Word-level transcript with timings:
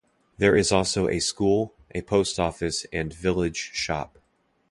There 0.39 0.55
is 0.55 0.71
also 0.71 1.07
a 1.07 1.19
school, 1.19 1.75
a 1.93 2.01
post 2.01 2.39
office 2.39 2.87
and 2.91 3.13
village 3.13 3.69
shop. 3.71 4.17